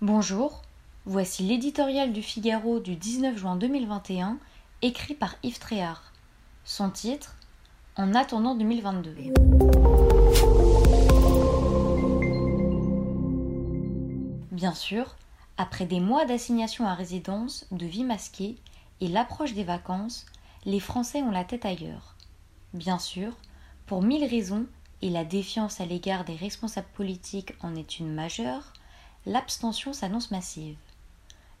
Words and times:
Bonjour, 0.00 0.62
voici 1.06 1.42
l'éditorial 1.42 2.12
du 2.12 2.22
Figaro 2.22 2.78
du 2.78 2.94
19 2.94 3.36
juin 3.36 3.56
2021, 3.56 4.38
écrit 4.80 5.14
par 5.14 5.34
Yves 5.42 5.58
Tréhard. 5.58 6.12
Son 6.64 6.88
titre 6.88 7.34
En 7.96 8.14
attendant 8.14 8.54
2022. 8.54 9.16
Bien 14.52 14.72
sûr, 14.72 15.16
après 15.56 15.84
des 15.84 15.98
mois 15.98 16.26
d'assignation 16.26 16.86
à 16.86 16.94
résidence, 16.94 17.66
de 17.72 17.84
vie 17.84 18.04
masquée 18.04 18.54
et 19.00 19.08
l'approche 19.08 19.54
des 19.54 19.64
vacances, 19.64 20.26
les 20.64 20.78
Français 20.78 21.22
ont 21.22 21.32
la 21.32 21.42
tête 21.42 21.64
ailleurs. 21.64 22.14
Bien 22.72 23.00
sûr, 23.00 23.32
pour 23.86 24.02
mille 24.02 24.24
raisons, 24.24 24.66
et 25.02 25.10
la 25.10 25.24
défiance 25.24 25.80
à 25.80 25.86
l'égard 25.86 26.24
des 26.24 26.36
responsables 26.36 26.86
politiques 26.94 27.54
en 27.62 27.74
est 27.74 27.98
une 27.98 28.14
majeure, 28.14 28.72
l'abstention 29.26 29.92
s'annonce 29.92 30.30
massive. 30.30 30.76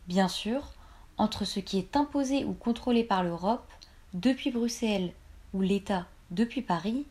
Bien 0.06 0.28
sûr, 0.28 0.72
entre 1.18 1.44
ce 1.44 1.60
qui 1.60 1.78
est 1.78 1.96
imposé 1.96 2.44
ou 2.44 2.54
contrôlé 2.54 3.04
par 3.04 3.22
l'Europe, 3.22 3.70
depuis 4.14 4.50
Bruxelles, 4.50 5.12
ou 5.52 5.60
l'État 5.60 6.06
depuis 6.30 6.62
Paris, 6.62 7.06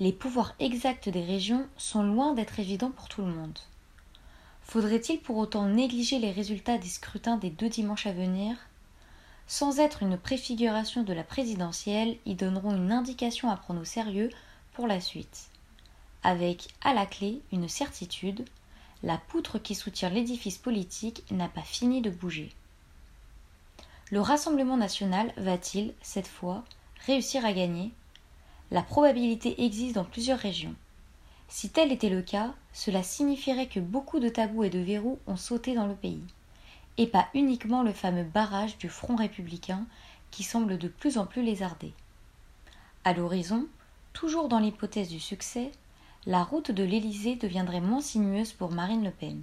les 0.00 0.12
pouvoirs 0.12 0.54
exacts 0.58 1.08
des 1.08 1.24
régions 1.24 1.66
sont 1.76 2.02
loin 2.02 2.32
d'être 2.32 2.58
évidents 2.58 2.90
pour 2.90 3.08
tout 3.08 3.22
le 3.22 3.32
monde. 3.32 3.58
Faudrait-il 4.62 5.20
pour 5.20 5.36
autant 5.36 5.66
négliger 5.66 6.18
les 6.18 6.30
résultats 6.30 6.78
des 6.78 6.88
scrutins 6.88 7.36
des 7.36 7.50
deux 7.50 7.68
dimanches 7.68 8.06
à 8.06 8.12
venir? 8.12 8.56
Sans 9.46 9.80
être 9.80 10.02
une 10.02 10.16
préfiguration 10.16 11.02
de 11.02 11.12
la 11.12 11.24
présidentielle, 11.24 12.16
ils 12.24 12.36
donneront 12.36 12.74
une 12.74 12.92
indication 12.92 13.50
à 13.50 13.56
prendre 13.56 13.82
au 13.82 13.84
sérieux 13.84 14.30
pour 14.72 14.86
la 14.86 15.00
suite. 15.00 15.48
Avec, 16.22 16.68
à 16.80 16.94
la 16.94 17.04
clé, 17.04 17.42
une 17.52 17.68
certitude 17.68 18.44
la 19.02 19.18
poutre 19.18 19.58
qui 19.58 19.74
soutient 19.74 20.10
l'édifice 20.10 20.58
politique 20.58 21.24
n'a 21.30 21.48
pas 21.48 21.62
fini 21.62 22.00
de 22.00 22.10
bouger. 22.10 22.52
Le 24.10 24.20
Rassemblement 24.20 24.76
national 24.76 25.32
va-t-il, 25.36 25.94
cette 26.02 26.28
fois, 26.28 26.64
réussir 27.06 27.44
à 27.44 27.52
gagner? 27.52 27.90
La 28.70 28.82
probabilité 28.82 29.64
existe 29.64 29.94
dans 29.94 30.04
plusieurs 30.04 30.38
régions. 30.38 30.74
Si 31.48 31.68
tel 31.68 31.92
était 31.92 32.08
le 32.08 32.22
cas, 32.22 32.54
cela 32.72 33.02
signifierait 33.02 33.68
que 33.68 33.80
beaucoup 33.80 34.20
de 34.20 34.28
tabous 34.28 34.64
et 34.64 34.70
de 34.70 34.78
verrous 34.78 35.18
ont 35.26 35.36
sauté 35.36 35.74
dans 35.74 35.86
le 35.86 35.94
pays, 35.94 36.24
et 36.96 37.06
pas 37.06 37.28
uniquement 37.34 37.82
le 37.82 37.92
fameux 37.92 38.24
barrage 38.24 38.78
du 38.78 38.88
Front 38.88 39.16
républicain 39.16 39.84
qui 40.30 40.44
semble 40.44 40.78
de 40.78 40.88
plus 40.88 41.18
en 41.18 41.26
plus 41.26 41.42
lézardé. 41.42 41.92
À 43.04 43.12
l'horizon, 43.12 43.66
toujours 44.12 44.48
dans 44.48 44.60
l'hypothèse 44.60 45.08
du 45.08 45.20
succès, 45.20 45.72
la 46.24 46.44
route 46.44 46.70
de 46.70 46.84
l'Élysée 46.84 47.34
deviendrait 47.34 47.80
moins 47.80 48.00
sinueuse 48.00 48.52
pour 48.52 48.70
Marine 48.70 49.02
Le 49.02 49.10
Pen. 49.10 49.42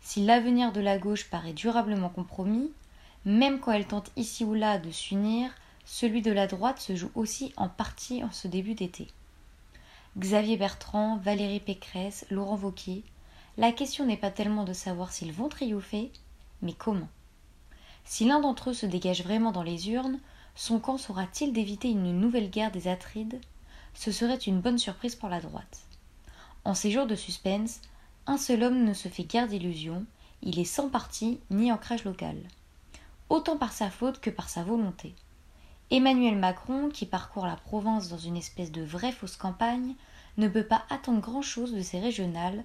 Si 0.00 0.24
l'avenir 0.24 0.72
de 0.72 0.80
la 0.80 0.96
gauche 0.96 1.28
paraît 1.28 1.52
durablement 1.52 2.08
compromis, 2.08 2.70
même 3.26 3.60
quand 3.60 3.72
elle 3.72 3.86
tente 3.86 4.10
ici 4.16 4.44
ou 4.44 4.54
là 4.54 4.78
de 4.78 4.90
s'unir, 4.90 5.50
celui 5.84 6.22
de 6.22 6.32
la 6.32 6.46
droite 6.46 6.78
se 6.78 6.96
joue 6.96 7.10
aussi 7.14 7.52
en 7.58 7.68
partie 7.68 8.24
en 8.24 8.30
ce 8.30 8.48
début 8.48 8.72
d'été. 8.72 9.08
Xavier 10.16 10.56
Bertrand, 10.56 11.18
Valérie 11.18 11.60
Pécresse, 11.60 12.24
Laurent 12.30 12.56
Wauquiez, 12.56 13.04
la 13.58 13.70
question 13.70 14.06
n'est 14.06 14.16
pas 14.16 14.30
tellement 14.30 14.64
de 14.64 14.72
savoir 14.72 15.12
s'ils 15.12 15.32
vont 15.32 15.50
triompher, 15.50 16.10
mais 16.62 16.72
comment. 16.72 17.08
Si 18.04 18.24
l'un 18.24 18.40
d'entre 18.40 18.70
eux 18.70 18.74
se 18.74 18.86
dégage 18.86 19.22
vraiment 19.22 19.52
dans 19.52 19.62
les 19.62 19.90
urnes, 19.90 20.18
son 20.54 20.78
camp 20.78 20.96
saura-t-il 20.96 21.52
d'éviter 21.52 21.90
une 21.90 22.18
nouvelle 22.18 22.48
guerre 22.48 22.72
des 22.72 22.88
Atrides? 22.88 23.38
Ce 23.98 24.12
serait 24.12 24.36
une 24.36 24.60
bonne 24.60 24.78
surprise 24.78 25.16
pour 25.16 25.28
la 25.28 25.40
droite. 25.40 25.80
En 26.64 26.74
ces 26.74 26.92
jours 26.92 27.08
de 27.08 27.16
suspense, 27.16 27.80
un 28.28 28.38
seul 28.38 28.62
homme 28.62 28.84
ne 28.84 28.94
se 28.94 29.08
fait 29.08 29.24
guère 29.24 29.48
d'illusions, 29.48 30.04
il 30.40 30.60
est 30.60 30.64
sans 30.64 30.88
parti 30.88 31.40
ni 31.50 31.72
ancrage 31.72 32.04
local. 32.04 32.36
Autant 33.28 33.56
par 33.56 33.72
sa 33.72 33.90
faute 33.90 34.20
que 34.20 34.30
par 34.30 34.48
sa 34.48 34.62
volonté. 34.62 35.16
Emmanuel 35.90 36.36
Macron, 36.36 36.90
qui 36.90 37.06
parcourt 37.06 37.44
la 37.44 37.56
province 37.56 38.08
dans 38.08 38.18
une 38.18 38.36
espèce 38.36 38.70
de 38.70 38.82
vraie 38.82 39.10
fausse 39.10 39.36
campagne, 39.36 39.94
ne 40.36 40.46
peut 40.46 40.66
pas 40.66 40.84
attendre 40.90 41.20
grand-chose 41.20 41.72
de 41.72 41.82
ses 41.82 41.98
régionales, 41.98 42.62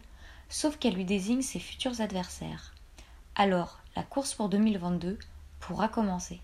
sauf 0.50 0.78
qu'elle 0.78 0.94
lui 0.94 1.06
désigne 1.06 1.42
ses 1.42 1.60
futurs 1.60 2.00
adversaires. 2.00 2.76
Alors, 3.34 3.80
la 3.96 4.04
course 4.04 4.36
pour 4.36 4.50
2022 4.50 5.18
pourra 5.60 5.88
commencer. 5.88 6.42